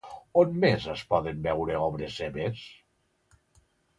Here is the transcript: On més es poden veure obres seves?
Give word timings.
On 0.43 0.53
més 0.63 0.87
es 0.93 1.03
poden 1.11 1.43
veure 1.47 1.77
obres 1.89 2.17
seves? 2.23 2.65